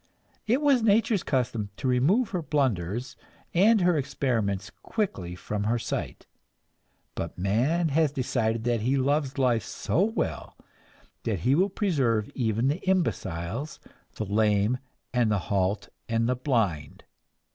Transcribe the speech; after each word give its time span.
It 0.47 0.61
was 0.61 0.81
nature's 0.81 1.21
custom 1.21 1.69
to 1.77 1.87
remove 1.87 2.29
her 2.31 2.41
blunders 2.41 3.15
and 3.53 3.81
her 3.81 3.95
experiments 3.95 4.71
quickly 4.81 5.35
from 5.35 5.65
her 5.65 5.77
sight. 5.77 6.25
But 7.13 7.37
man 7.37 7.89
has 7.89 8.11
decided 8.11 8.63
that 8.63 8.81
he 8.81 8.97
loves 8.97 9.37
life 9.37 9.61
so 9.61 10.03
well 10.03 10.57
that 11.21 11.41
he 11.41 11.53
will 11.53 11.69
preserve 11.69 12.31
even 12.33 12.67
the 12.67 12.79
imbeciles, 12.89 13.79
the 14.15 14.25
lame 14.25 14.79
and 15.13 15.31
the 15.31 15.37
halt 15.37 15.89
and 16.09 16.27
the 16.27 16.35
blind. 16.35 17.03